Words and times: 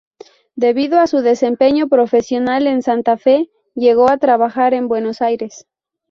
Debido 0.55 0.99
a 0.99 1.05
su 1.05 1.19
desempeño 1.19 1.87
profesional 1.87 2.65
en 2.65 2.81
Santa 2.81 3.17
Fe 3.17 3.51
llegó 3.75 4.09
a 4.09 4.17
trabajar 4.17 4.73
en 4.73 4.87
Buenos 4.87 5.21
Aires. 5.21 5.67